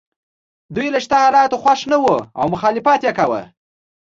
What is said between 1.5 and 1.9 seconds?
خوښ